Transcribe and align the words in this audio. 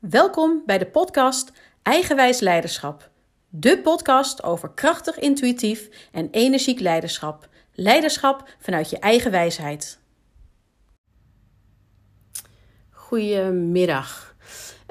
Welkom 0.00 0.62
bij 0.66 0.78
de 0.78 0.86
podcast 0.86 1.52
Eigenwijs 1.82 2.40
Leiderschap. 2.40 3.10
De 3.48 3.78
podcast 3.78 4.42
over 4.42 4.70
krachtig, 4.70 5.18
intuïtief 5.18 6.08
en 6.12 6.28
energiek 6.30 6.80
leiderschap. 6.80 7.48
Leiderschap 7.72 8.56
vanuit 8.58 8.90
je 8.90 8.98
eigen 8.98 9.30
wijsheid. 9.30 10.00
Goedemiddag. 12.90 14.29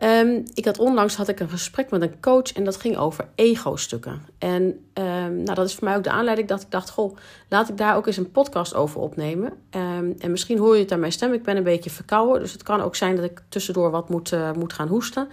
Um, 0.04 0.44
ik 0.54 0.66
had 0.66 0.78
onlangs 0.78 1.16
had 1.16 1.28
ik 1.28 1.40
een 1.40 1.50
gesprek 1.50 1.90
met 1.90 2.02
een 2.02 2.20
coach 2.20 2.54
en 2.54 2.64
dat 2.64 2.78
ging 2.78 2.98
over 2.98 3.28
ego-stukken. 3.36 4.22
En 4.38 4.62
um, 4.94 5.44
nou, 5.44 5.54
dat 5.56 5.66
is 5.66 5.76
voor 5.76 5.84
mij 5.84 5.96
ook 5.96 6.04
de 6.04 6.10
aanleiding 6.10 6.48
dat 6.48 6.62
ik 6.62 6.72
dacht: 6.72 6.90
Goh, 6.90 7.18
laat 7.50 7.70
ik 7.70 7.78
daar 7.78 7.96
ook 7.96 8.08
eens 8.08 8.18
een 8.18 8.32
podcast 8.32 8.76
over 8.76 9.00
opnemen. 9.00 9.54
Um, 9.76 10.16
en 10.20 10.32
misschien 10.32 10.58
hoor 10.58 10.76
je 10.76 10.82
het 10.82 10.92
aan 10.92 11.00
mijn 11.00 11.12
stem. 11.12 11.34
Ik 11.34 11.44
ben 11.44 11.58
een 11.58 11.64
beetje 11.64 11.90
verkouden, 11.90 12.42
dus 12.42 12.52
het 12.52 12.64
kan 12.64 12.82
ook 12.82 12.96
zijn 12.96 13.16
dat 13.16 13.26
ik 13.26 13.42
tussendoor 13.50 13.92
wat 13.92 14.10
moet, 14.10 14.32
uh, 14.32 14.52
moet 14.52 14.74
gaan 14.74 14.88
hoesten. 14.88 15.28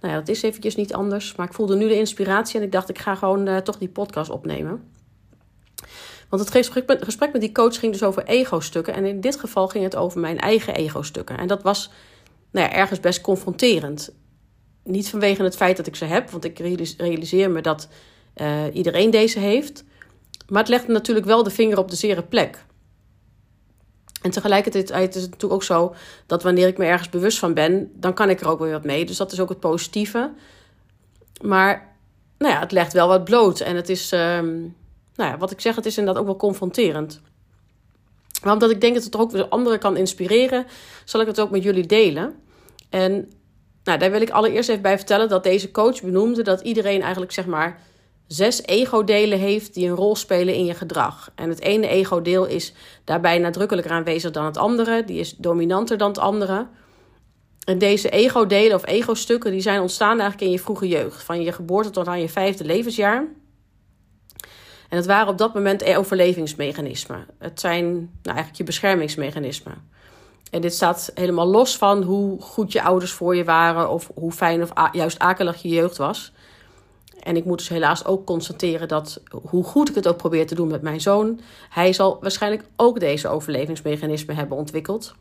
Nou 0.00 0.12
ja, 0.12 0.18
dat 0.18 0.28
is 0.28 0.42
eventjes 0.42 0.76
niet 0.76 0.94
anders. 0.94 1.34
Maar 1.34 1.46
ik 1.46 1.54
voelde 1.54 1.76
nu 1.76 1.88
de 1.88 1.98
inspiratie 1.98 2.58
en 2.58 2.64
ik 2.64 2.72
dacht: 2.72 2.88
ik 2.88 2.98
ga 2.98 3.14
gewoon 3.14 3.48
uh, 3.48 3.56
toch 3.56 3.78
die 3.78 3.88
podcast 3.88 4.30
opnemen. 4.30 4.82
Want 6.28 6.42
het 6.42 6.50
gesprek 6.50 6.86
met, 6.86 7.04
gesprek 7.04 7.32
met 7.32 7.40
die 7.40 7.52
coach 7.52 7.78
ging 7.78 7.92
dus 7.92 8.02
over 8.02 8.24
ego-stukken. 8.24 8.94
En 8.94 9.04
in 9.04 9.20
dit 9.20 9.40
geval 9.40 9.68
ging 9.68 9.84
het 9.84 9.96
over 9.96 10.20
mijn 10.20 10.38
eigen 10.38 10.74
ego-stukken. 10.74 11.38
En 11.38 11.46
dat 11.46 11.62
was 11.62 11.90
nou 12.50 12.68
ja, 12.68 12.72
ergens 12.72 13.00
best 13.00 13.20
confronterend. 13.20 14.12
Niet 14.84 15.08
vanwege 15.08 15.42
het 15.42 15.56
feit 15.56 15.76
dat 15.76 15.86
ik 15.86 15.96
ze 15.96 16.04
heb, 16.04 16.30
want 16.30 16.44
ik 16.44 16.58
realiseer 16.96 17.50
me 17.50 17.60
dat 17.60 17.88
uh, 18.36 18.62
iedereen 18.72 19.10
deze 19.10 19.38
heeft. 19.38 19.84
Maar 20.48 20.60
het 20.60 20.68
legt 20.68 20.88
natuurlijk 20.88 21.26
wel 21.26 21.42
de 21.42 21.50
vinger 21.50 21.78
op 21.78 21.90
de 21.90 21.96
zere 21.96 22.22
plek. 22.22 22.64
En 24.22 24.30
tegelijkertijd 24.30 25.14
is 25.14 25.22
het 25.22 25.30
natuurlijk 25.30 25.52
ook 25.52 25.62
zo 25.62 25.94
dat 26.26 26.42
wanneer 26.42 26.66
ik 26.66 26.78
me 26.78 26.84
ergens 26.84 27.08
bewust 27.08 27.38
van 27.38 27.54
ben, 27.54 27.90
dan 27.94 28.14
kan 28.14 28.30
ik 28.30 28.40
er 28.40 28.48
ook 28.48 28.58
weer 28.58 28.72
wat 28.72 28.84
mee. 28.84 29.04
Dus 29.04 29.16
dat 29.16 29.32
is 29.32 29.40
ook 29.40 29.48
het 29.48 29.60
positieve. 29.60 30.30
Maar 31.42 31.96
nou 32.38 32.52
ja, 32.52 32.60
het 32.60 32.72
legt 32.72 32.92
wel 32.92 33.08
wat 33.08 33.24
bloot. 33.24 33.60
En 33.60 33.76
het 33.76 33.88
is, 33.88 34.12
um, 34.12 34.76
nou 35.14 35.30
ja, 35.30 35.38
wat 35.38 35.50
ik 35.50 35.60
zeg, 35.60 35.76
het 35.76 35.86
is 35.86 35.98
inderdaad 35.98 36.22
ook 36.22 36.28
wel 36.28 36.38
confronterend. 36.38 37.20
Maar 38.42 38.52
omdat 38.52 38.70
ik 38.70 38.80
denk 38.80 38.94
dat 38.94 39.04
het 39.04 39.16
ook 39.16 39.30
weer 39.30 39.48
anderen 39.48 39.78
kan 39.78 39.96
inspireren, 39.96 40.66
zal 41.04 41.20
ik 41.20 41.26
het 41.26 41.40
ook 41.40 41.50
met 41.50 41.62
jullie 41.62 41.86
delen. 41.86 42.34
En 42.88 43.30
nou, 43.84 43.98
daar 43.98 44.10
wil 44.10 44.20
ik 44.20 44.30
allereerst 44.30 44.68
even 44.68 44.82
bij 44.82 44.96
vertellen 44.96 45.28
dat 45.28 45.42
deze 45.42 45.70
coach 45.70 46.02
benoemde 46.02 46.42
dat 46.42 46.60
iedereen 46.60 47.02
eigenlijk 47.02 47.32
zeg 47.32 47.46
maar 47.46 47.80
zes 48.26 48.62
ego-delen 48.62 49.38
heeft 49.38 49.74
die 49.74 49.88
een 49.88 49.96
rol 49.96 50.16
spelen 50.16 50.54
in 50.54 50.64
je 50.64 50.74
gedrag. 50.74 51.30
En 51.34 51.48
het 51.48 51.60
ene 51.60 51.86
ego-deel 51.88 52.46
is 52.46 52.72
daarbij 53.04 53.38
nadrukkelijker 53.38 53.92
aanwezig 53.92 54.30
dan 54.30 54.44
het 54.44 54.56
andere, 54.56 55.04
die 55.04 55.18
is 55.18 55.36
dominanter 55.36 55.98
dan 55.98 56.08
het 56.08 56.18
andere. 56.18 56.66
En 57.64 57.78
deze 57.78 58.08
ego-delen 58.08 58.76
of 58.76 58.86
ego-stukken 58.86 59.50
die 59.50 59.60
zijn 59.60 59.80
ontstaan 59.80 60.20
eigenlijk 60.20 60.40
in 60.40 60.50
je 60.50 60.58
vroege 60.58 60.88
jeugd, 60.88 61.22
van 61.22 61.42
je 61.42 61.52
geboorte 61.52 61.90
tot 61.90 62.06
aan 62.06 62.20
je 62.20 62.28
vijfde 62.28 62.64
levensjaar. 62.64 63.26
En 64.88 64.96
het 64.96 65.06
waren 65.06 65.28
op 65.28 65.38
dat 65.38 65.54
moment 65.54 65.84
overlevingsmechanismen. 65.96 67.26
Het 67.38 67.60
zijn 67.60 67.84
nou, 67.94 68.08
eigenlijk 68.22 68.56
je 68.56 68.64
beschermingsmechanismen. 68.64 69.90
En 70.50 70.60
dit 70.60 70.74
staat 70.74 71.10
helemaal 71.14 71.46
los 71.46 71.76
van 71.76 72.02
hoe 72.02 72.40
goed 72.40 72.72
je 72.72 72.82
ouders 72.82 73.12
voor 73.12 73.36
je 73.36 73.44
waren 73.44 73.90
of 73.90 74.10
hoe 74.14 74.32
fijn 74.32 74.62
of 74.62 74.70
juist 74.92 75.18
akelig 75.18 75.62
je 75.62 75.68
jeugd 75.68 75.96
was. 75.96 76.32
En 77.20 77.36
ik 77.36 77.44
moet 77.44 77.58
dus 77.58 77.68
helaas 77.68 78.04
ook 78.04 78.26
constateren 78.26 78.88
dat 78.88 79.22
hoe 79.42 79.64
goed 79.64 79.88
ik 79.88 79.94
het 79.94 80.08
ook 80.08 80.16
probeer 80.16 80.46
te 80.46 80.54
doen 80.54 80.68
met 80.68 80.82
mijn 80.82 81.00
zoon, 81.00 81.40
hij 81.68 81.92
zal 81.92 82.18
waarschijnlijk 82.20 82.64
ook 82.76 83.00
deze 83.00 83.28
overlevingsmechanismen 83.28 84.36
hebben 84.36 84.56
ontwikkeld. 84.56 85.14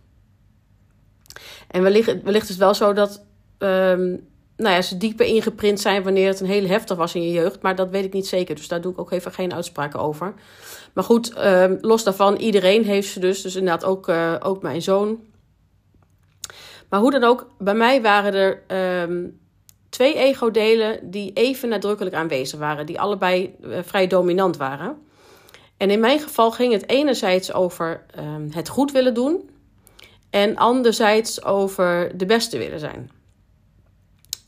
En 1.68 1.82
wellicht, 1.82 2.24
wellicht 2.24 2.44
is 2.44 2.50
het 2.50 2.58
wel 2.58 2.74
zo 2.74 2.94
dat 2.94 3.26
um, 3.58 4.28
nou 4.60 4.76
ja, 4.76 4.82
ze 4.82 4.98
dieper 4.98 5.26
ingeprint 5.26 5.80
zijn 5.80 6.04
wanneer 6.04 6.28
het 6.28 6.40
een 6.40 6.46
hele 6.46 6.68
heftig 6.68 6.98
was 6.98 7.16
in 7.16 7.24
je 7.24 7.32
jeugd. 7.32 7.62
Maar 7.62 7.76
dat 7.76 7.90
weet 7.90 8.06
ik 8.06 8.14
niet 8.14 8.28
zeker. 8.28 8.56
Dus 8.56 8.68
daar 8.68 8.82
doe 8.82 8.92
ik 8.92 9.00
ook 9.00 9.12
even 9.12 9.32
geen 9.32 9.54
uitspraken 9.54 10.00
over. 10.00 10.34
Maar 10.94 11.04
goed, 11.04 11.38
um, 11.46 11.78
los 11.82 12.04
daarvan, 12.04 12.36
iedereen 12.36 12.84
heeft 12.84 13.10
ze 13.10 13.20
dus. 13.20 13.42
Dus 13.42 13.56
inderdaad 13.56 13.86
ook, 13.86 14.08
uh, 14.08 14.36
ook 14.40 14.62
mijn 14.62 14.82
zoon. 14.82 15.20
Maar 16.90 17.00
hoe 17.00 17.12
dan 17.12 17.24
ook, 17.24 17.48
bij 17.58 17.74
mij 17.74 18.02
waren 18.02 18.34
er 18.34 18.64
um, 19.08 19.40
twee 19.90 20.16
ego-delen 20.16 21.12
die 21.12 21.34
even 21.34 21.70
nadrukkelijk 21.70 22.16
aanwezig 22.16 22.60
waren. 22.60 22.86
Die 22.86 23.00
allebei 23.00 23.56
uh, 23.62 23.78
vrij 23.84 24.08
dominant 24.08 24.58
waren. 24.58 24.98
En 25.78 25.90
in 25.90 26.00
mijn 26.00 26.20
geval 26.20 26.52
ging 26.52 26.74
het 26.74 26.90
enerzijds 26.90 27.54
over 27.54 28.06
um, 28.18 28.50
het 28.52 28.70
goed 28.70 28.92
willen 28.92 29.14
doen. 29.14 29.50
En 30.30 30.56
anderzijds 30.56 31.44
over 31.44 32.18
de 32.18 32.26
beste 32.26 32.58
willen 32.58 32.80
zijn. 32.80 33.19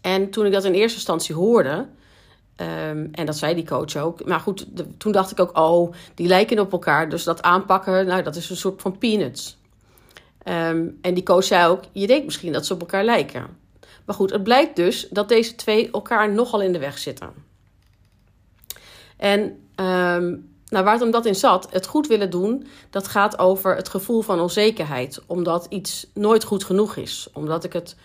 En 0.02 0.30
toen 0.30 0.46
ik 0.46 0.52
dat 0.52 0.64
in 0.64 0.74
eerste 0.74 0.98
instantie 0.98 1.36
hoorde, 1.36 1.88
um, 2.58 3.10
en 3.12 3.26
dat 3.26 3.38
zei 3.38 3.56
die 3.56 3.66
coach 3.66 3.96
ook, 3.96 4.26
maar 4.26 4.40
goed, 4.40 4.66
toen 4.98 5.12
dacht 5.12 5.32
ik 5.32 5.40
ook, 5.40 5.58
oh, 5.58 5.94
die 6.16 6.28
lijken 6.28 6.60
op 6.60 6.72
elkaar. 6.72 7.10
Dus 7.10 7.24
dat 7.24 7.42
aanpakken, 7.42 8.06
nou, 8.06 8.24
dat 8.24 8.36
is 8.36 8.50
een 8.50 8.56
soort 8.56 8.82
van 8.82 8.98
peanuts. 8.98 9.60
Um, 10.46 10.98
en 11.02 11.14
die 11.14 11.24
coach 11.24 11.44
zei 11.44 11.72
ook, 11.72 11.84
je 11.92 12.08
denkt 12.08 12.26
misschien 12.26 12.54
dat 12.54 12.66
ze 12.66 12.74
op 12.74 12.80
elkaar 12.80 13.04
lijken. 13.04 13.48
Maar 14.06 14.16
goed, 14.16 14.32
het 14.32 14.44
blijkt 14.44 14.76
dus 14.76 15.08
dat 15.10 15.30
deze 15.30 15.56
twee 15.56 15.92
elkaar 15.92 16.32
nogal 16.32 16.62
in 16.62 16.74
de 16.74 16.80
weg 16.80 16.98
zitten. 16.98 17.34
En 19.18 19.40
um, 19.76 20.50
nou, 20.66 20.84
waar 20.84 20.94
het 20.94 21.02
om 21.02 21.12
dat 21.12 21.26
in 21.26 21.36
zat, 21.36 21.68
het 21.72 21.88
goed 21.88 22.08
willen 22.08 22.30
doen, 22.30 22.68
dat 22.90 23.08
gaat 23.08 23.40
over 23.40 23.76
het 23.76 23.90
gevoel 23.90 24.22
van 24.22 24.40
onzekerheid. 24.40 25.22
Omdat 25.26 25.66
iets 25.70 26.08
nooit 26.14 26.44
goed 26.44 26.64
genoeg 26.64 26.96
is. 26.96 27.28
Omdat 27.34 27.64
ik 27.64 27.74
het 27.74 27.96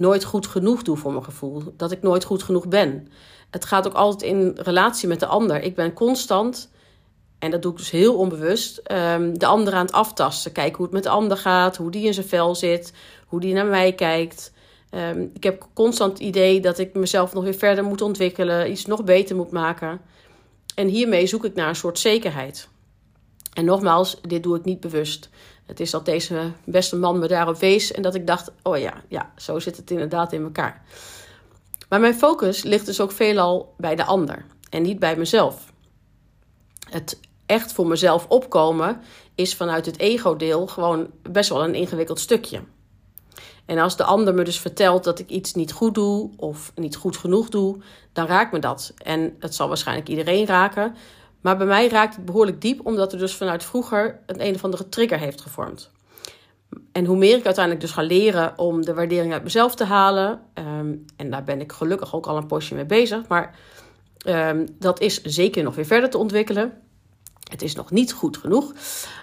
nooit 0.00 0.24
goed 0.24 0.46
genoeg 0.46 0.82
doe 0.82 0.96
voor 0.96 1.12
mijn 1.12 1.24
gevoel. 1.24 1.62
Dat 1.76 1.90
ik 1.90 2.02
nooit 2.02 2.24
goed 2.24 2.42
genoeg 2.42 2.68
ben. 2.68 3.08
Het 3.50 3.64
gaat 3.64 3.86
ook 3.86 3.94
altijd 3.94 4.22
in 4.22 4.52
relatie 4.56 5.08
met 5.08 5.20
de 5.20 5.26
ander. 5.26 5.62
Ik 5.62 5.74
ben 5.74 5.92
constant, 5.92 6.70
en 7.38 7.50
dat 7.50 7.62
doe 7.62 7.72
ik 7.72 7.78
dus 7.78 7.90
heel 7.90 8.14
onbewust, 8.14 8.82
um, 8.92 9.38
de 9.38 9.46
ander 9.46 9.74
aan 9.74 9.86
het 9.86 9.94
aftasten. 9.94 10.52
Kijken 10.52 10.76
hoe 10.76 10.84
het 10.84 10.94
met 10.94 11.02
de 11.02 11.08
ander 11.08 11.36
gaat, 11.36 11.76
hoe 11.76 11.90
die 11.90 12.06
in 12.06 12.14
zijn 12.14 12.26
vel 12.26 12.54
zit, 12.54 12.92
hoe 13.26 13.40
die 13.40 13.54
naar 13.54 13.66
mij 13.66 13.92
kijkt. 13.92 14.52
Um, 14.90 15.30
ik 15.34 15.42
heb 15.42 15.66
constant 15.74 16.12
het 16.12 16.20
idee 16.20 16.60
dat 16.60 16.78
ik 16.78 16.94
mezelf 16.94 17.32
nog 17.32 17.44
weer 17.44 17.54
verder 17.54 17.84
moet 17.84 18.02
ontwikkelen, 18.02 18.70
iets 18.70 18.86
nog 18.86 19.04
beter 19.04 19.36
moet 19.36 19.50
maken. 19.50 20.00
En 20.74 20.88
hiermee 20.88 21.26
zoek 21.26 21.44
ik 21.44 21.54
naar 21.54 21.68
een 21.68 21.76
soort 21.76 21.98
zekerheid. 21.98 22.68
En 23.54 23.64
nogmaals, 23.64 24.20
dit 24.20 24.42
doe 24.42 24.56
ik 24.56 24.64
niet 24.64 24.80
bewust. 24.80 25.28
Het 25.70 25.80
is 25.80 25.90
dat 25.90 26.04
deze 26.04 26.52
beste 26.64 26.96
man 26.96 27.18
me 27.18 27.28
daarop 27.28 27.56
wees 27.56 27.92
en 27.92 28.02
dat 28.02 28.14
ik 28.14 28.26
dacht: 28.26 28.50
oh 28.62 28.78
ja, 28.78 29.02
ja, 29.08 29.32
zo 29.36 29.58
zit 29.58 29.76
het 29.76 29.90
inderdaad 29.90 30.32
in 30.32 30.42
elkaar. 30.42 30.82
Maar 31.88 32.00
mijn 32.00 32.14
focus 32.14 32.62
ligt 32.62 32.86
dus 32.86 33.00
ook 33.00 33.12
veelal 33.12 33.74
bij 33.76 33.96
de 33.96 34.04
ander 34.04 34.44
en 34.70 34.82
niet 34.82 34.98
bij 34.98 35.16
mezelf. 35.16 35.72
Het 36.90 37.20
echt 37.46 37.72
voor 37.72 37.86
mezelf 37.86 38.26
opkomen 38.28 39.00
is 39.34 39.54
vanuit 39.54 39.86
het 39.86 39.98
ego-deel 39.98 40.66
gewoon 40.66 41.10
best 41.30 41.48
wel 41.50 41.64
een 41.64 41.74
ingewikkeld 41.74 42.20
stukje. 42.20 42.60
En 43.66 43.78
als 43.78 43.96
de 43.96 44.04
ander 44.04 44.34
me 44.34 44.44
dus 44.44 44.60
vertelt 44.60 45.04
dat 45.04 45.18
ik 45.18 45.28
iets 45.28 45.54
niet 45.54 45.72
goed 45.72 45.94
doe 45.94 46.30
of 46.36 46.72
niet 46.74 46.96
goed 46.96 47.16
genoeg 47.16 47.48
doe, 47.48 47.78
dan 48.12 48.26
raakt 48.26 48.52
me 48.52 48.58
dat. 48.58 48.94
En 48.96 49.36
het 49.38 49.54
zal 49.54 49.68
waarschijnlijk 49.68 50.08
iedereen 50.08 50.46
raken. 50.46 50.94
Maar 51.40 51.56
bij 51.56 51.66
mij 51.66 51.88
raakt 51.88 52.16
het 52.16 52.24
behoorlijk 52.24 52.60
diep, 52.60 52.86
omdat 52.86 53.12
er 53.12 53.18
dus 53.18 53.34
vanuit 53.34 53.64
vroeger 53.64 54.20
een 54.26 54.46
een 54.46 54.54
of 54.54 54.64
andere 54.64 54.88
trigger 54.88 55.18
heeft 55.18 55.40
gevormd. 55.40 55.90
En 56.92 57.04
hoe 57.04 57.16
meer 57.16 57.36
ik 57.36 57.44
uiteindelijk 57.44 57.84
dus 57.84 57.94
ga 57.94 58.02
leren 58.02 58.58
om 58.58 58.84
de 58.84 58.94
waardering 58.94 59.32
uit 59.32 59.42
mezelf 59.42 59.74
te 59.74 59.84
halen, 59.84 60.40
um, 60.54 61.04
en 61.16 61.30
daar 61.30 61.44
ben 61.44 61.60
ik 61.60 61.72
gelukkig 61.72 62.14
ook 62.14 62.26
al 62.26 62.36
een 62.36 62.46
postje 62.46 62.74
mee 62.74 62.86
bezig, 62.86 63.28
maar 63.28 63.58
um, 64.26 64.66
dat 64.78 65.00
is 65.00 65.22
zeker 65.22 65.62
nog 65.62 65.74
weer 65.74 65.86
verder 65.86 66.10
te 66.10 66.18
ontwikkelen. 66.18 66.72
Het 67.50 67.62
is 67.62 67.74
nog 67.74 67.90
niet 67.90 68.12
goed 68.12 68.36
genoeg. 68.36 68.72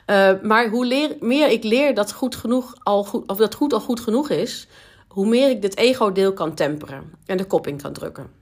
Uh, 0.07 0.31
maar 0.41 0.69
hoe 0.69 1.17
meer 1.19 1.49
ik 1.49 1.63
leer 1.63 1.93
dat 1.93 2.13
goed 2.13 2.35
genoeg 2.35 2.75
al 2.83 3.03
goed, 3.03 3.29
of 3.29 3.37
dat 3.37 3.55
goed 3.55 3.73
al 3.73 3.79
goed 3.79 3.99
genoeg 3.99 4.29
is, 4.29 4.67
hoe 5.07 5.27
meer 5.27 5.49
ik 5.49 5.61
dit 5.61 5.77
ego-deel 5.77 6.33
kan 6.33 6.53
temperen 6.55 7.11
en 7.25 7.37
de 7.37 7.45
kop 7.45 7.67
in 7.67 7.81
kan 7.81 7.93
drukken. 7.93 8.36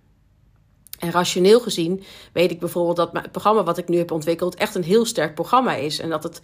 En 1.00 1.12
rationeel 1.12 1.60
gezien 1.60 2.04
weet 2.34 2.52
ik 2.52 2.60
bijvoorbeeld 2.60 2.96
dat 2.96 3.10
het 3.14 3.32
programma 3.32 3.64
wat 3.64 3.78
ik 3.78 3.88
nu 3.88 3.98
heb 3.98 4.12
ontwikkeld 4.12 4.56
echt 4.56 4.76
een 4.76 4.84
heel 4.84 5.06
sterk 5.06 5.36
programma 5.36 5.76
is. 5.76 6.00
En 6.00 6.10
dat 6.10 6.24
het 6.24 6.42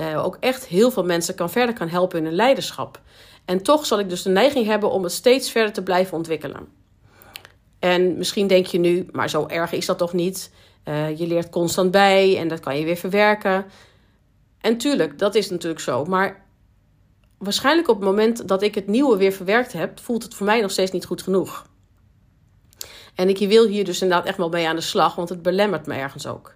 uh, 0.00 0.24
ook 0.24 0.36
echt 0.40 0.66
heel 0.66 0.90
veel 0.90 1.04
mensen 1.04 1.34
kan 1.34 1.50
verder 1.50 1.74
kan 1.74 1.88
helpen 1.88 2.18
in 2.18 2.24
hun 2.24 2.34
leiderschap. 2.34 3.00
En 3.44 3.62
toch 3.62 3.86
zal 3.86 3.98
ik 3.98 4.08
dus 4.08 4.22
de 4.22 4.30
neiging 4.30 4.66
hebben 4.66 4.90
om 4.90 5.02
het 5.02 5.12
steeds 5.12 5.50
verder 5.50 5.72
te 5.72 5.82
blijven 5.82 6.16
ontwikkelen. 6.16 6.68
En 7.78 8.18
misschien 8.18 8.46
denk 8.46 8.66
je 8.66 8.78
nu, 8.78 9.06
maar 9.12 9.30
zo 9.30 9.46
erg 9.46 9.72
is 9.72 9.86
dat 9.86 9.98
toch 9.98 10.12
niet? 10.12 10.50
Uh, 10.84 11.18
je 11.18 11.26
leert 11.26 11.50
constant 11.50 11.90
bij 11.90 12.38
en 12.38 12.48
dat 12.48 12.60
kan 12.60 12.78
je 12.78 12.84
weer 12.84 12.96
verwerken. 12.96 13.64
En 14.60 14.76
tuurlijk, 14.78 15.18
dat 15.18 15.34
is 15.34 15.50
natuurlijk 15.50 15.80
zo. 15.80 16.04
Maar 16.04 16.44
waarschijnlijk 17.38 17.88
op 17.88 17.96
het 17.96 18.04
moment 18.04 18.48
dat 18.48 18.62
ik 18.62 18.74
het 18.74 18.86
nieuwe 18.86 19.16
weer 19.16 19.32
verwerkt 19.32 19.72
heb, 19.72 20.00
voelt 20.00 20.22
het 20.22 20.34
voor 20.34 20.46
mij 20.46 20.60
nog 20.60 20.70
steeds 20.70 20.90
niet 20.90 21.04
goed 21.04 21.22
genoeg. 21.22 21.66
En 23.16 23.28
ik 23.28 23.38
wil 23.38 23.66
hier 23.66 23.84
dus 23.84 24.02
inderdaad 24.02 24.26
echt 24.26 24.36
wel 24.36 24.48
mee 24.48 24.68
aan 24.68 24.76
de 24.76 24.82
slag, 24.82 25.14
want 25.14 25.28
het 25.28 25.42
belemmert 25.42 25.86
me 25.86 25.94
ergens 25.94 26.26
ook. 26.26 26.54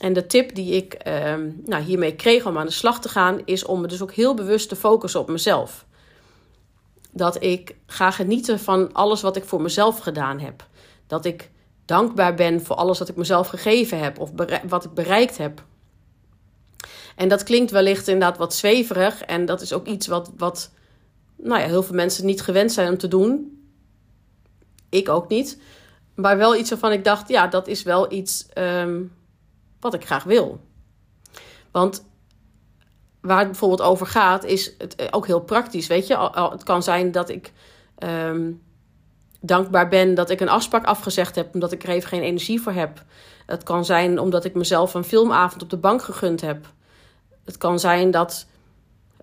En 0.00 0.12
de 0.12 0.26
tip 0.26 0.54
die 0.54 0.74
ik 0.74 0.96
uh, 1.06 1.34
nou, 1.64 1.82
hiermee 1.82 2.14
kreeg 2.14 2.46
om 2.46 2.58
aan 2.58 2.66
de 2.66 2.72
slag 2.72 3.00
te 3.00 3.08
gaan, 3.08 3.40
is 3.44 3.64
om 3.64 3.80
me 3.80 3.86
dus 3.86 4.02
ook 4.02 4.12
heel 4.12 4.34
bewust 4.34 4.68
te 4.68 4.76
focussen 4.76 5.20
op 5.20 5.28
mezelf. 5.28 5.84
dat 7.10 7.42
ik 7.42 7.76
ga 7.86 8.10
genieten 8.10 8.58
van 8.58 8.92
alles 8.92 9.20
wat 9.20 9.36
ik 9.36 9.44
voor 9.44 9.62
mezelf 9.62 9.98
gedaan 9.98 10.40
heb. 10.40 10.66
Dat 11.06 11.24
ik 11.24 11.50
dankbaar 11.84 12.34
ben 12.34 12.64
voor 12.64 12.76
alles 12.76 12.98
wat 12.98 13.08
ik 13.08 13.16
mezelf 13.16 13.48
gegeven 13.48 13.98
heb 13.98 14.18
of 14.18 14.30
wat 14.68 14.84
ik 14.84 14.94
bereikt 14.94 15.38
heb. 15.38 15.64
En 17.16 17.28
dat 17.28 17.42
klinkt 17.42 17.70
wellicht 17.70 18.08
inderdaad 18.08 18.38
wat 18.38 18.54
zweverig. 18.54 19.22
En 19.22 19.46
dat 19.46 19.60
is 19.60 19.72
ook 19.72 19.86
iets 19.86 20.06
wat, 20.06 20.30
wat 20.36 20.70
nou 21.36 21.60
ja, 21.60 21.66
heel 21.66 21.82
veel 21.82 21.94
mensen 21.94 22.26
niet 22.26 22.42
gewend 22.42 22.72
zijn 22.72 22.88
om 22.88 22.98
te 22.98 23.08
doen. 23.08 23.58
Ik 24.94 25.08
ook 25.08 25.28
niet. 25.28 25.60
Maar 26.14 26.36
wel 26.36 26.56
iets 26.56 26.70
waarvan 26.70 26.92
ik 26.92 27.04
dacht, 27.04 27.28
ja, 27.28 27.46
dat 27.46 27.68
is 27.68 27.82
wel 27.82 28.12
iets 28.12 28.46
ehm, 28.48 29.02
wat 29.80 29.94
ik 29.94 30.06
graag 30.06 30.24
wil. 30.24 30.60
Want 31.70 32.04
waar 33.20 33.38
het 33.38 33.46
bijvoorbeeld 33.46 33.82
over 33.82 34.06
gaat, 34.06 34.44
is 34.44 34.72
het 34.78 35.12
ook 35.12 35.26
heel 35.26 35.40
praktisch. 35.40 35.86
Weet 35.86 36.06
je, 36.06 36.30
het 36.50 36.62
kan 36.62 36.82
zijn 36.82 37.12
dat 37.12 37.28
ik 37.28 37.52
ehm, 37.98 38.52
dankbaar 39.40 39.88
ben 39.88 40.14
dat 40.14 40.30
ik 40.30 40.40
een 40.40 40.48
afspraak 40.48 40.84
afgezegd 40.84 41.34
heb, 41.34 41.54
omdat 41.54 41.72
ik 41.72 41.82
er 41.82 41.88
even 41.88 42.08
geen 42.08 42.22
energie 42.22 42.60
voor 42.60 42.72
heb. 42.72 43.02
Het 43.46 43.62
kan 43.62 43.84
zijn 43.84 44.18
omdat 44.18 44.44
ik 44.44 44.54
mezelf 44.54 44.94
een 44.94 45.04
filmavond 45.04 45.62
op 45.62 45.70
de 45.70 45.76
bank 45.76 46.02
gegund 46.02 46.40
heb. 46.40 46.66
Het 47.44 47.58
kan 47.58 47.78
zijn 47.78 48.10
dat 48.10 48.46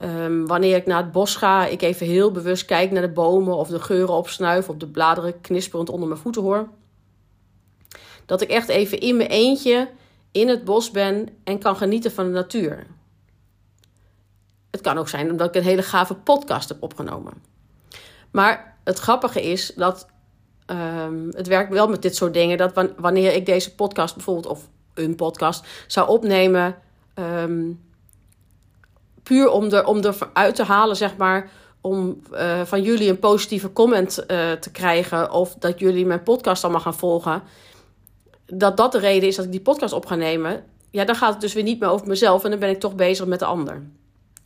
ehm, 0.02 0.46
wanneer 0.46 0.76
ik 0.76 0.86
naar 0.86 1.04
het 1.04 1.12
bos 1.12 1.36
ga, 1.36 1.66
ik 1.66 1.82
even 1.82 2.06
heel 2.06 2.32
bewust 2.32 2.66
kijk 2.66 2.92
naar 2.92 3.02
de 3.02 3.10
bomen 3.10 3.56
of 3.56 3.68
de 3.68 3.80
geuren 3.80 4.14
opsnuif 4.14 4.70
of 4.70 4.76
de 4.76 4.88
bladeren 4.88 5.42
knisperend 5.42 5.90
onder 5.90 6.08
mijn 6.08 6.20
voeten 6.20 6.42
hoor. 6.42 6.68
Dat 8.26 8.42
ik 8.42 8.50
echt 8.50 8.68
even 8.68 9.00
in 9.00 9.18
mijn 9.18 9.30
eentje 9.30 9.90
in 10.32 10.48
het 10.48 10.64
bos 10.64 10.92
ben 10.92 11.28
en 11.44 11.60
kan 11.60 11.76
genieten 11.76 12.12
van 12.12 12.26
de 12.26 12.32
natuur. 12.32 12.88
Het 14.72 14.82
kan 14.82 14.98
ook 14.98 15.10
zijn 15.10 15.32
omdat 15.32 15.48
ik 15.48 15.56
een 15.56 15.68
hele 15.68 15.84
gave 15.84 16.16
podcast 16.16 16.70
heb 16.70 16.84
opgenomen. 16.84 17.34
Maar 18.32 18.78
het 18.84 19.00
grappige 19.00 19.42
is 19.42 19.74
dat 19.76 20.08
um, 20.68 21.30
het 21.32 21.48
werkt 21.48 21.74
wel 21.74 21.88
met 21.88 22.02
dit 22.02 22.16
soort 22.16 22.34
dingen. 22.34 22.58
Dat 22.58 22.94
wanneer 22.98 23.34
ik 23.34 23.46
deze 23.46 23.76
podcast 23.76 24.16
bijvoorbeeld, 24.16 24.48
of 24.48 24.70
een 24.94 25.16
podcast, 25.16 25.68
zou 25.88 26.10
opnemen. 26.10 26.76
Um, 27.16 27.80
puur 29.24 29.50
om 29.50 29.72
er, 29.72 29.86
om 29.86 30.04
er 30.04 30.16
uit 30.34 30.56
te 30.56 30.64
halen, 30.64 30.96
zeg 30.96 31.18
maar. 31.18 31.50
Om 31.82 32.22
uh, 32.34 32.62
van 32.62 32.82
jullie 32.82 33.10
een 33.10 33.20
positieve 33.20 33.74
comment 33.74 34.20
uh, 34.20 34.52
te 34.52 34.72
krijgen. 34.72 35.32
Of 35.32 35.56
dat 35.60 35.80
jullie 35.80 36.06
mijn 36.06 36.24
podcast 36.24 36.64
allemaal 36.64 36.82
gaan 36.82 36.96
volgen. 36.96 37.44
Dat 38.46 38.78
dat 38.78 38.92
de 38.92 39.00
reden 39.00 39.28
is 39.28 39.36
dat 39.36 39.46
ik 39.46 39.52
die 39.52 39.62
podcast 39.62 39.94
op 39.94 40.06
ga 40.06 40.16
nemen. 40.16 40.64
Ja, 40.90 41.06
dan 41.06 41.16
gaat 41.16 41.32
het 41.32 41.42
dus 41.42 41.54
weer 41.54 41.64
niet 41.64 41.80
meer 41.80 41.90
over 41.90 42.08
mezelf. 42.08 42.44
En 42.44 42.50
dan 42.50 42.60
ben 42.60 42.70
ik 42.70 42.80
toch 42.80 42.96
bezig 42.96 43.26
met 43.26 43.40
de 43.40 43.46
ander. 43.46 43.84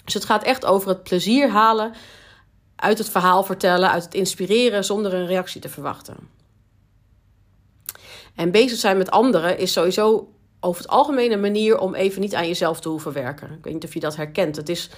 Dus 0.03 0.13
het 0.13 0.25
gaat 0.25 0.43
echt 0.43 0.65
over 0.65 0.89
het 0.89 1.03
plezier 1.03 1.49
halen 1.49 1.93
uit 2.75 2.97
het 2.97 3.09
verhaal 3.09 3.43
vertellen, 3.43 3.91
uit 3.91 4.03
het 4.03 4.13
inspireren 4.13 4.85
zonder 4.85 5.13
een 5.13 5.25
reactie 5.25 5.61
te 5.61 5.69
verwachten. 5.69 6.15
En 8.35 8.51
bezig 8.51 8.77
zijn 8.77 8.97
met 8.97 9.11
anderen 9.11 9.57
is 9.57 9.71
sowieso 9.71 10.29
over 10.65 10.81
het 10.81 10.91
algemeen 10.91 11.31
een 11.31 11.39
manier 11.39 11.77
om 11.77 11.95
even 11.95 12.21
niet 12.21 12.35
aan 12.35 12.47
jezelf 12.47 12.79
te 12.79 12.89
hoeven 12.89 13.13
werken. 13.13 13.51
Ik 13.51 13.63
weet 13.63 13.73
niet 13.73 13.83
of 13.83 13.93
je 13.93 13.99
dat 13.99 14.15
herkent. 14.15 14.55
Het 14.55 14.69
is 14.69 14.89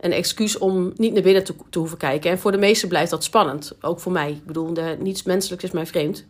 een 0.00 0.12
excuus 0.12 0.58
om 0.58 0.92
niet 0.96 1.12
naar 1.12 1.22
binnen 1.22 1.44
te, 1.44 1.54
te 1.70 1.78
hoeven 1.78 1.98
kijken. 1.98 2.30
En 2.30 2.38
voor 2.38 2.52
de 2.52 2.58
meesten 2.58 2.88
blijft 2.88 3.10
dat 3.10 3.24
spannend. 3.24 3.72
Ook 3.80 4.00
voor 4.00 4.12
mij. 4.12 4.30
Ik 4.30 4.46
bedoel, 4.46 4.74
de, 4.74 4.96
niets 4.98 5.22
menselijks 5.22 5.64
is 5.64 5.70
mij 5.70 5.86
vreemd. 5.86 6.26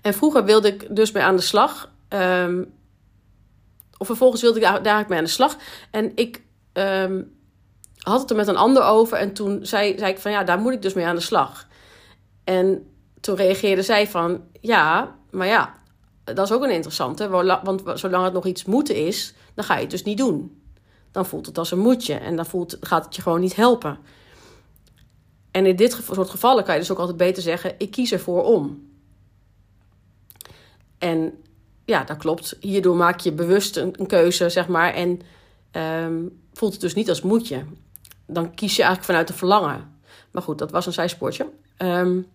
En 0.00 0.14
vroeger 0.14 0.44
wilde 0.44 0.68
ik 0.68 0.96
dus 0.96 1.12
mee 1.12 1.22
aan 1.22 1.36
de 1.36 1.42
slag. 1.42 1.90
Um, 2.08 2.72
of 3.98 4.06
vervolgens 4.06 4.42
wilde 4.42 4.60
ik 4.60 4.84
daar, 4.84 5.04
mee 5.08 5.18
aan 5.18 5.24
de 5.24 5.30
slag. 5.30 5.56
En 5.90 6.12
ik 6.14 6.42
um, 6.72 7.36
had 7.98 8.20
het 8.20 8.30
er 8.30 8.36
met 8.36 8.48
een 8.48 8.56
ander 8.56 8.82
over. 8.82 9.18
En 9.18 9.32
toen 9.32 9.66
zei, 9.66 9.98
zei 9.98 10.12
ik 10.12 10.18
van 10.18 10.30
ja, 10.30 10.44
daar 10.44 10.58
moet 10.58 10.72
ik 10.72 10.82
dus 10.82 10.94
mee 10.94 11.06
aan 11.06 11.16
de 11.16 11.20
slag. 11.20 11.66
En 12.44 12.86
toen 13.20 13.36
reageerde 13.36 13.82
zij 13.82 14.08
van 14.08 14.44
ja, 14.60 15.16
maar 15.30 15.46
ja, 15.46 15.78
dat 16.34 16.46
is 16.46 16.52
ook 16.52 16.62
een 16.62 16.70
interessante. 16.70 17.28
Want 17.28 17.82
zolang 17.94 18.24
het 18.24 18.32
nog 18.32 18.46
iets 18.46 18.64
moeten 18.64 19.06
is, 19.06 19.34
dan 19.54 19.64
ga 19.64 19.74
je 19.74 19.80
het 19.80 19.90
dus 19.90 20.02
niet 20.02 20.18
doen. 20.18 20.62
Dan 21.10 21.26
voelt 21.26 21.46
het 21.46 21.58
als 21.58 21.70
een 21.70 21.78
moetje 21.78 22.14
en 22.14 22.36
dan 22.36 22.46
voelt, 22.46 22.76
gaat 22.80 23.04
het 23.04 23.16
je 23.16 23.22
gewoon 23.22 23.40
niet 23.40 23.56
helpen. 23.56 23.98
En 25.50 25.66
in 25.66 25.76
dit 25.76 26.02
soort 26.04 26.30
gevallen 26.30 26.64
kan 26.64 26.74
je 26.74 26.80
dus 26.80 26.90
ook 26.90 26.98
altijd 26.98 27.16
beter 27.16 27.42
zeggen: 27.42 27.74
ik 27.78 27.90
kies 27.90 28.12
ervoor 28.12 28.44
om. 28.44 28.88
En 30.98 31.32
ja, 31.84 32.04
dat 32.04 32.16
klopt. 32.16 32.56
Hierdoor 32.60 32.96
maak 32.96 33.20
je 33.20 33.32
bewust 33.32 33.76
een, 33.76 34.06
keuze, 34.06 34.48
zeg 34.48 34.68
maar. 34.68 34.94
En 34.94 35.20
um, 36.04 36.40
voelt 36.52 36.72
het 36.72 36.80
dus 36.80 36.94
niet 36.94 37.08
als 37.08 37.22
moetje. 37.22 37.64
Dan 38.26 38.54
kies 38.54 38.76
je 38.76 38.82
eigenlijk 38.82 39.10
vanuit 39.10 39.28
de 39.28 39.34
verlangen. 39.34 39.96
Maar 40.30 40.42
goed, 40.42 40.58
dat 40.58 40.70
was 40.70 40.86
een 40.86 40.92
zijspoortje. 40.92 41.46
Um, 41.78 42.26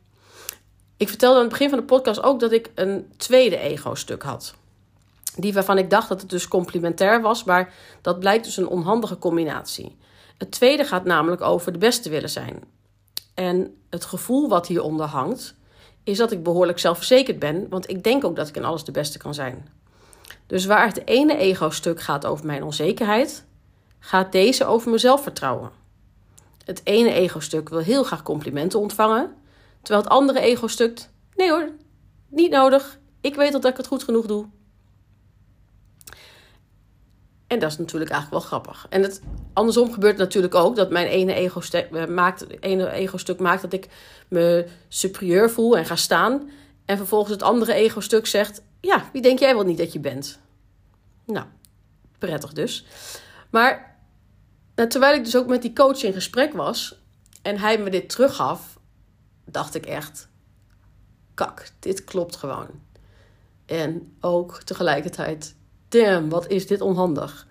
ik 0.97 1.09
vertelde 1.09 1.35
aan 1.35 1.41
het 1.41 1.51
begin 1.51 1.69
van 1.69 1.77
de 1.77 1.83
podcast 1.83 2.23
ook 2.23 2.39
dat 2.39 2.51
ik 2.51 2.71
een 2.75 3.13
tweede 3.17 3.57
ego-stuk 3.57 4.23
had. 4.23 4.53
Die 5.35 5.53
waarvan 5.53 5.77
ik 5.77 5.89
dacht 5.89 6.09
dat 6.09 6.21
het 6.21 6.29
dus 6.29 6.47
complementair 6.47 7.21
was, 7.21 7.43
maar 7.43 7.73
dat 8.01 8.19
blijkt 8.19 8.43
dus 8.43 8.57
een 8.57 8.67
onhandige 8.67 9.17
combinatie. 9.17 9.97
Het 10.37 10.51
tweede 10.51 10.85
gaat 10.85 11.05
namelijk 11.05 11.41
over 11.41 11.71
de 11.71 11.77
beste 11.77 12.09
willen 12.09 12.29
zijn. 12.29 12.63
En 13.33 13.75
het 13.89 14.05
gevoel 14.05 14.49
wat 14.49 14.67
hieronder 14.67 15.05
hangt, 15.05 15.55
is 16.03 16.17
dat 16.17 16.31
ik 16.31 16.43
behoorlijk 16.43 16.79
zelfverzekerd 16.79 17.39
ben, 17.39 17.69
want 17.69 17.89
ik 17.89 18.03
denk 18.03 18.23
ook 18.23 18.35
dat 18.35 18.47
ik 18.47 18.55
in 18.55 18.65
alles 18.65 18.83
de 18.83 18.91
beste 18.91 19.17
kan 19.17 19.33
zijn. 19.33 19.67
Dus 20.47 20.65
waar 20.65 20.87
het 20.87 21.07
ene 21.07 21.37
ego-stuk 21.37 22.01
gaat 22.01 22.25
over 22.25 22.45
mijn 22.45 22.63
onzekerheid, 22.63 23.45
gaat 23.99 24.31
deze 24.31 24.65
over 24.65 24.87
mijn 24.87 24.99
zelfvertrouwen. 24.99 25.71
Het 26.65 26.81
ene 26.83 27.11
ego-stuk 27.11 27.69
wil 27.69 27.79
heel 27.79 28.03
graag 28.03 28.23
complimenten 28.23 28.79
ontvangen, 28.79 29.35
terwijl 29.83 30.03
het 30.03 30.13
andere 30.13 30.39
ego-stuk, 30.39 31.09
nee 31.35 31.49
hoor, 31.49 31.69
niet 32.29 32.51
nodig. 32.51 32.99
Ik 33.21 33.35
weet 33.35 33.51
dat 33.51 33.65
ik 33.65 33.77
het 33.77 33.87
goed 33.87 34.03
genoeg 34.03 34.25
doe. 34.25 34.45
En 37.47 37.59
dat 37.59 37.71
is 37.71 37.77
natuurlijk 37.77 38.11
eigenlijk 38.11 38.41
wel 38.41 38.59
grappig. 38.59 38.85
En 38.89 39.01
het, 39.01 39.21
andersom 39.53 39.93
gebeurt 39.93 40.17
natuurlijk 40.17 40.55
ook 40.55 40.75
dat 40.75 40.89
mijn 40.89 41.07
ene 41.07 41.33
ego-stuk 41.33 41.91
eh, 41.91 42.05
maakt, 42.05 42.45
ene 42.59 42.89
ego-stuk 42.89 43.39
maakt 43.39 43.61
dat 43.61 43.73
ik 43.73 43.87
me 44.27 44.67
superieur 44.87 45.49
voel 45.49 45.77
en 45.77 45.85
ga 45.85 45.95
staan. 45.95 46.49
En 46.85 46.97
vervolgens 46.97 47.31
het 47.31 47.43
andere 47.43 47.73
ego-stuk 47.73 48.25
zegt: 48.25 48.61
Ja, 48.81 49.09
wie 49.11 49.21
denk 49.21 49.39
jij 49.39 49.55
wel 49.55 49.63
niet 49.63 49.77
dat 49.77 49.93
je 49.93 49.99
bent? 49.99 50.39
Nou, 51.25 51.45
prettig 52.17 52.53
dus. 52.53 52.85
Maar 53.49 53.97
nou, 54.75 54.89
terwijl 54.89 55.15
ik 55.15 55.23
dus 55.23 55.35
ook 55.35 55.47
met 55.47 55.61
die 55.61 55.73
coach 55.73 56.03
in 56.03 56.13
gesprek 56.13 56.53
was 56.53 57.01
en 57.41 57.57
hij 57.57 57.77
me 57.77 57.89
dit 57.89 58.09
teruggaf, 58.09 58.72
dacht 59.45 59.75
ik 59.75 59.85
echt: 59.85 60.29
Kak, 61.33 61.69
dit 61.79 62.03
klopt 62.03 62.35
gewoon. 62.35 62.67
En 63.65 64.15
ook 64.19 64.61
tegelijkertijd 64.63 65.55
damn, 65.89 66.29
wat 66.29 66.49
is 66.49 66.67
dit 66.67 66.81
onhandig. 66.81 67.47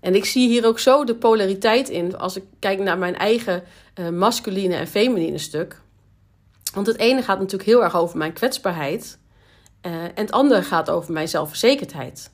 En 0.00 0.14
ik 0.14 0.24
zie 0.24 0.48
hier 0.48 0.66
ook 0.66 0.78
zo 0.78 1.04
de 1.04 1.14
polariteit 1.14 1.88
in 1.88 2.18
als 2.18 2.36
ik 2.36 2.44
kijk 2.58 2.78
naar 2.78 2.98
mijn 2.98 3.16
eigen 3.16 3.62
uh, 3.94 4.08
masculine 4.08 4.74
en 4.74 4.86
feminine 4.86 5.38
stuk. 5.38 5.80
Want 6.74 6.86
het 6.86 6.98
ene 6.98 7.22
gaat 7.22 7.38
natuurlijk 7.38 7.70
heel 7.70 7.82
erg 7.82 7.96
over 7.96 8.18
mijn 8.18 8.32
kwetsbaarheid. 8.32 9.18
Uh, 9.86 9.92
en 10.02 10.12
het 10.14 10.32
andere 10.32 10.62
gaat 10.62 10.90
over 10.90 11.12
mijn 11.12 11.28
zelfverzekerdheid. 11.28 12.30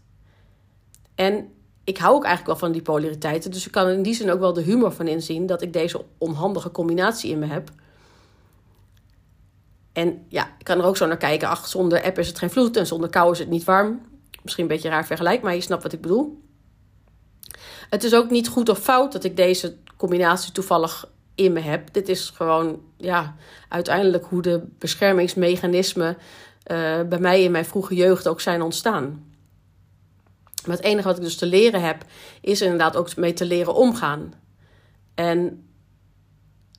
En 1.15 1.53
ik 1.85 1.99
hou 1.99 2.15
ook 2.15 2.25
eigenlijk 2.25 2.59
wel 2.59 2.69
van 2.69 2.73
die 2.73 2.83
polariteiten. 2.83 3.51
Dus 3.51 3.67
ik 3.67 3.73
kan 3.73 3.89
in 3.89 4.03
die 4.03 4.15
zin 4.15 4.31
ook 4.31 4.41
wel 4.41 4.53
de 4.53 4.61
humor 4.61 4.93
van 4.93 5.09
inzien 5.09 5.47
dat 5.47 5.62
ik 5.62 5.73
deze 5.73 6.05
onhandige 6.19 6.71
combinatie 6.71 7.31
in 7.31 7.39
me 7.39 7.47
heb. 7.47 7.71
En 9.99 10.25
ja, 10.28 10.55
ik 10.59 10.64
kan 10.64 10.78
er 10.78 10.85
ook 10.85 10.97
zo 10.97 11.07
naar 11.07 11.17
kijken. 11.17 11.49
Ach, 11.49 11.67
zonder 11.67 12.02
app 12.02 12.19
is 12.19 12.26
het 12.26 12.38
geen 12.38 12.50
vloed 12.50 12.76
en 12.76 12.87
zonder 12.87 13.11
kou 13.11 13.33
is 13.33 13.38
het 13.38 13.49
niet 13.49 13.64
warm. 13.64 14.00
Misschien 14.43 14.64
een 14.64 14.71
beetje 14.71 14.88
raar 14.88 15.07
vergelijk, 15.07 15.43
maar 15.43 15.55
je 15.55 15.61
snapt 15.61 15.83
wat 15.83 15.93
ik 15.93 16.00
bedoel. 16.00 16.43
Het 17.90 18.05
is 18.05 18.14
ook 18.14 18.31
niet 18.31 18.49
goed 18.49 18.69
of 18.69 18.78
fout 18.78 19.12
dat 19.12 19.25
ik 19.25 19.37
deze 19.37 19.76
combinatie 19.97 20.52
toevallig 20.52 21.11
in 21.35 21.52
me 21.52 21.61
heb. 21.61 21.93
Dit 21.93 22.09
is 22.09 22.31
gewoon, 22.31 22.81
ja, 22.97 23.37
uiteindelijk 23.69 24.25
hoe 24.25 24.43
de 24.43 24.62
beschermingsmechanismen 24.78 26.17
uh, 26.17 27.02
bij 27.02 27.19
mij 27.19 27.43
in 27.43 27.50
mijn 27.50 27.64
vroege 27.64 27.95
jeugd 27.95 28.28
ook 28.28 28.40
zijn 28.40 28.62
ontstaan. 28.62 29.33
Maar 30.67 30.76
het 30.76 30.85
enige 30.85 31.09
wat 31.09 31.17
ik 31.17 31.23
dus 31.23 31.37
te 31.37 31.47
leren 31.47 31.83
heb, 31.83 32.05
is 32.40 32.61
inderdaad 32.61 32.97
ook 32.97 33.17
mee 33.17 33.33
te 33.33 33.45
leren 33.45 33.75
omgaan. 33.75 34.33
En 35.14 35.68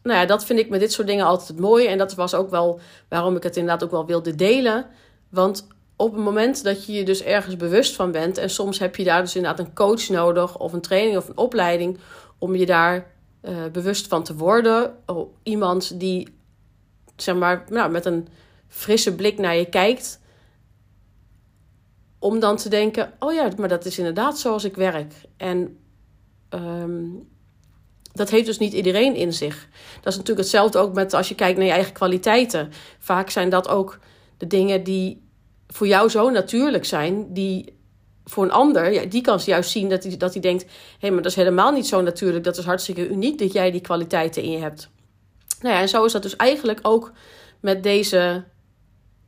nou 0.03 0.19
ja, 0.19 0.25
dat 0.25 0.45
vind 0.45 0.59
ik 0.59 0.69
met 0.69 0.79
dit 0.79 0.91
soort 0.91 1.07
dingen 1.07 1.25
altijd 1.25 1.47
het 1.47 1.59
mooie. 1.59 1.87
En 1.87 1.97
dat 1.97 2.13
was 2.15 2.33
ook 2.33 2.49
wel 2.49 2.79
waarom 3.09 3.35
ik 3.35 3.43
het 3.43 3.57
inderdaad 3.57 3.83
ook 3.83 3.91
wel 3.91 4.05
wilde 4.05 4.35
delen. 4.35 4.85
Want 5.29 5.67
op 5.95 6.13
het 6.13 6.23
moment 6.23 6.63
dat 6.63 6.85
je 6.85 6.93
je 6.93 7.03
dus 7.03 7.23
ergens 7.23 7.55
bewust 7.55 7.95
van 7.95 8.11
bent, 8.11 8.37
en 8.37 8.49
soms 8.49 8.79
heb 8.79 8.95
je 8.95 9.03
daar 9.03 9.21
dus 9.21 9.35
inderdaad 9.35 9.65
een 9.65 9.73
coach 9.73 10.09
nodig, 10.09 10.57
of 10.57 10.73
een 10.73 10.81
training 10.81 11.17
of 11.17 11.27
een 11.27 11.37
opleiding, 11.37 11.97
om 12.37 12.55
je 12.55 12.65
daar 12.65 13.11
uh, 13.41 13.65
bewust 13.71 14.07
van 14.07 14.23
te 14.23 14.35
worden. 14.35 14.95
Of 15.05 15.27
iemand 15.43 15.99
die, 15.99 16.27
zeg 17.15 17.35
maar, 17.35 17.65
nou, 17.69 17.91
met 17.91 18.05
een 18.05 18.27
frisse 18.67 19.15
blik 19.15 19.37
naar 19.37 19.55
je 19.55 19.65
kijkt. 19.65 20.19
Om 22.19 22.39
dan 22.39 22.57
te 22.57 22.69
denken: 22.69 23.13
oh 23.19 23.33
ja, 23.33 23.49
maar 23.57 23.69
dat 23.69 23.85
is 23.85 23.97
inderdaad 23.97 24.39
zoals 24.39 24.63
ik 24.63 24.75
werk. 24.75 25.13
En 25.37 25.77
um, 26.49 27.27
dat 28.19 28.29
heeft 28.29 28.45
dus 28.45 28.57
niet 28.57 28.73
iedereen 28.73 29.15
in 29.15 29.33
zich. 29.33 29.67
Dat 29.95 30.11
is 30.11 30.17
natuurlijk 30.17 30.39
hetzelfde 30.39 30.77
ook 30.77 30.93
met 30.93 31.13
als 31.13 31.29
je 31.29 31.35
kijkt 31.35 31.57
naar 31.57 31.67
je 31.67 31.71
eigen 31.71 31.93
kwaliteiten. 31.93 32.71
Vaak 32.99 33.29
zijn 33.29 33.49
dat 33.49 33.67
ook 33.67 33.99
de 34.37 34.47
dingen 34.47 34.83
die 34.83 35.21
voor 35.67 35.87
jou 35.87 36.09
zo 36.09 36.29
natuurlijk 36.29 36.85
zijn, 36.85 37.33
die 37.33 37.77
voor 38.25 38.43
een 38.43 38.51
ander, 38.51 38.91
ja, 38.91 39.05
die 39.05 39.21
kan 39.21 39.39
juist 39.45 39.71
zien 39.71 39.89
dat 39.89 40.03
hij, 40.03 40.17
dat 40.17 40.33
hij 40.33 40.41
denkt: 40.41 40.63
hé, 40.63 40.69
hey, 40.99 41.11
maar 41.11 41.21
dat 41.21 41.31
is 41.31 41.37
helemaal 41.37 41.71
niet 41.71 41.87
zo 41.87 42.01
natuurlijk. 42.01 42.43
Dat 42.43 42.57
is 42.57 42.65
hartstikke 42.65 43.09
uniek 43.09 43.39
dat 43.39 43.53
jij 43.53 43.71
die 43.71 43.81
kwaliteiten 43.81 44.43
in 44.43 44.51
je 44.51 44.57
hebt. 44.57 44.89
Nou 45.61 45.75
ja, 45.75 45.81
en 45.81 45.89
zo 45.89 46.05
is 46.05 46.11
dat 46.11 46.23
dus 46.23 46.35
eigenlijk 46.35 46.79
ook 46.81 47.11
met 47.59 47.83
deze 47.83 48.43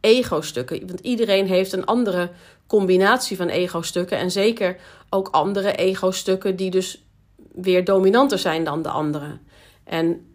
ego-stukken. 0.02 0.88
Want 0.88 1.00
iedereen 1.00 1.48
heeft 1.48 1.74
een 1.74 1.86
andere 1.86 2.30
combinatie 2.68 3.38
van 3.38 3.48
ego-stukken. 3.48 4.18
En 4.18 4.32
zeker 4.32 4.78
ook 5.10 5.28
andere 5.28 5.76
ego-stukken 5.76 6.56
die 6.56 6.72
dus 6.72 7.04
weer 7.54 7.86
dominanter 7.86 8.40
zijn 8.40 8.64
dan 8.64 8.82
de 8.82 8.90
andere. 8.90 9.38
En 9.84 10.26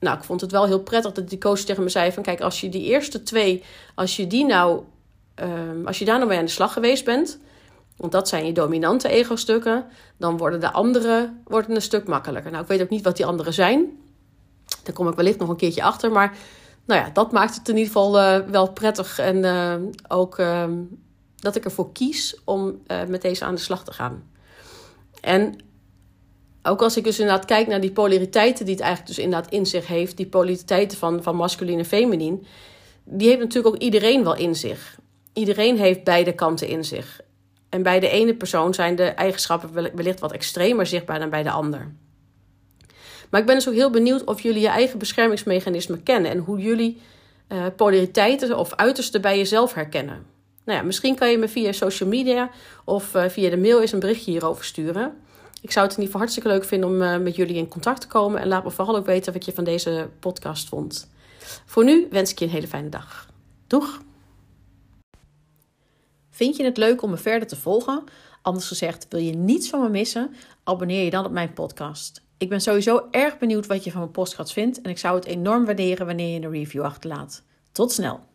nou, 0.00 0.16
ik 0.16 0.24
vond 0.24 0.40
het 0.40 0.50
wel 0.50 0.66
heel 0.66 0.82
prettig 0.82 1.12
dat 1.12 1.28
die 1.28 1.38
coach 1.38 1.60
tegen 1.60 1.82
me 1.82 1.88
zei: 1.88 2.12
van 2.12 2.22
kijk, 2.22 2.40
als 2.40 2.60
je 2.60 2.68
die 2.68 2.84
eerste 2.84 3.22
twee, 3.22 3.64
als 3.94 4.16
je 4.16 4.26
die 4.26 4.46
nou, 4.46 4.82
um, 5.34 5.86
als 5.86 5.98
je 5.98 6.04
daar 6.04 6.16
nou 6.16 6.28
mee 6.28 6.38
aan 6.38 6.44
de 6.44 6.50
slag 6.50 6.72
geweest 6.72 7.04
bent, 7.04 7.38
want 7.96 8.12
dat 8.12 8.28
zijn 8.28 8.46
je 8.46 8.52
dominante 8.52 9.08
ego-stukken, 9.08 9.86
dan 10.16 10.36
worden 10.36 10.60
de 10.60 10.72
andere 10.72 11.32
worden 11.44 11.74
een 11.74 11.82
stuk 11.82 12.06
makkelijker. 12.06 12.50
Nou, 12.50 12.62
ik 12.62 12.68
weet 12.68 12.82
ook 12.82 12.88
niet 12.88 13.04
wat 13.04 13.16
die 13.16 13.26
andere 13.26 13.52
zijn. 13.52 13.98
Daar 14.82 14.94
kom 14.94 15.08
ik 15.08 15.14
wellicht 15.14 15.38
nog 15.38 15.48
een 15.48 15.56
keertje 15.56 15.82
achter. 15.82 16.12
Maar 16.12 16.36
nou 16.84 17.00
ja, 17.00 17.10
dat 17.12 17.32
maakt 17.32 17.54
het 17.54 17.68
in 17.68 17.76
ieder 17.76 17.92
geval 17.92 18.18
uh, 18.18 18.38
wel 18.48 18.72
prettig. 18.72 19.18
En 19.18 19.36
uh, 19.36 19.74
ook 20.08 20.38
uh, 20.38 20.64
dat 21.36 21.56
ik 21.56 21.64
ervoor 21.64 21.92
kies 21.92 22.40
om 22.44 22.80
eh, 22.86 23.04
met 23.04 23.22
deze 23.22 23.44
aan 23.44 23.54
de 23.54 23.60
slag 23.60 23.84
te 23.84 23.92
gaan. 23.92 24.30
En 25.20 25.58
ook 26.62 26.82
als 26.82 26.96
ik 26.96 27.04
dus 27.04 27.18
inderdaad 27.18 27.44
kijk 27.44 27.66
naar 27.66 27.80
die 27.80 27.92
polariteiten 27.92 28.64
die 28.64 28.74
het 28.74 28.82
eigenlijk 28.82 29.14
dus 29.14 29.24
inderdaad 29.24 29.52
in 29.52 29.66
zich 29.66 29.86
heeft, 29.86 30.16
die 30.16 30.26
polariteiten 30.26 30.98
van, 30.98 31.22
van 31.22 31.36
masculin 31.36 31.78
en 31.78 31.84
feminien, 31.84 32.46
die 33.04 33.28
heeft 33.28 33.40
natuurlijk 33.40 33.74
ook 33.74 33.80
iedereen 33.80 34.24
wel 34.24 34.36
in 34.36 34.56
zich. 34.56 34.98
Iedereen 35.32 35.78
heeft 35.78 36.04
beide 36.04 36.32
kanten 36.32 36.68
in 36.68 36.84
zich. 36.84 37.20
En 37.68 37.82
bij 37.82 38.00
de 38.00 38.08
ene 38.08 38.34
persoon 38.34 38.74
zijn 38.74 38.96
de 38.96 39.04
eigenschappen 39.04 39.72
wellicht 39.72 40.20
wat 40.20 40.32
extremer 40.32 40.86
zichtbaar 40.86 41.18
dan 41.18 41.30
bij 41.30 41.42
de 41.42 41.50
ander. 41.50 41.92
Maar 43.30 43.40
ik 43.40 43.46
ben 43.46 43.54
dus 43.54 43.68
ook 43.68 43.74
heel 43.74 43.90
benieuwd 43.90 44.24
of 44.24 44.40
jullie 44.40 44.60
je 44.60 44.68
eigen 44.68 44.98
beschermingsmechanismen 44.98 46.02
kennen 46.02 46.30
en 46.30 46.38
hoe 46.38 46.58
jullie 46.58 47.00
uh, 47.48 47.66
polariteiten 47.76 48.58
of 48.58 48.74
uitersten 48.74 49.20
bij 49.20 49.36
jezelf 49.36 49.74
herkennen. 49.74 50.26
Nou 50.64 50.78
ja, 50.78 50.84
misschien 50.84 51.14
kan 51.14 51.30
je 51.30 51.38
me 51.38 51.48
via 51.48 51.72
social 51.72 52.08
media 52.08 52.50
of 52.84 53.14
uh, 53.14 53.24
via 53.28 53.50
de 53.50 53.56
mail 53.56 53.80
eens 53.80 53.92
een 53.92 54.00
berichtje 54.00 54.30
hierover 54.30 54.64
sturen. 54.64 55.14
Ik 55.60 55.70
zou 55.70 55.86
het 55.86 55.96
in 55.96 56.02
ieder 56.02 56.04
geval 56.04 56.20
hartstikke 56.20 56.48
leuk 56.48 56.64
vinden 56.64 56.88
om 56.88 57.02
uh, 57.02 57.16
met 57.16 57.36
jullie 57.36 57.56
in 57.56 57.68
contact 57.68 58.00
te 58.00 58.06
komen. 58.06 58.40
En 58.40 58.48
laat 58.48 58.64
me 58.64 58.70
vooral 58.70 58.96
ook 58.96 59.06
weten 59.06 59.32
wat 59.32 59.44
je 59.44 59.52
van 59.52 59.64
deze 59.64 60.08
podcast 60.20 60.68
vond. 60.68 61.10
Voor 61.66 61.84
nu 61.84 62.06
wens 62.10 62.30
ik 62.30 62.38
je 62.38 62.44
een 62.44 62.50
hele 62.50 62.68
fijne 62.68 62.88
dag. 62.88 63.28
Doeg! 63.66 64.00
Vind 66.30 66.56
je 66.56 66.64
het 66.64 66.76
leuk 66.76 67.02
om 67.02 67.10
me 67.10 67.16
verder 67.16 67.48
te 67.48 67.56
volgen? 67.56 68.04
Anders 68.42 68.66
gezegd, 68.68 69.06
wil 69.08 69.20
je 69.20 69.32
niets 69.32 69.68
van 69.68 69.80
me 69.80 69.88
missen? 69.88 70.34
Abonneer 70.64 71.04
je 71.04 71.10
dan 71.10 71.24
op 71.24 71.32
mijn 71.32 71.52
podcast. 71.52 72.22
Ik 72.38 72.48
ben 72.48 72.60
sowieso 72.60 73.08
erg 73.10 73.38
benieuwd 73.38 73.66
wat 73.66 73.84
je 73.84 73.90
van 73.90 74.00
mijn 74.00 74.12
podcast 74.12 74.52
vindt 74.52 74.80
en 74.80 74.90
ik 74.90 74.98
zou 74.98 75.14
het 75.14 75.24
enorm 75.24 75.64
waarderen 75.64 76.06
wanneer 76.06 76.34
je 76.34 76.46
een 76.46 76.50
review 76.50 76.82
achterlaat. 76.82 77.42
Tot 77.72 77.92
snel! 77.92 78.29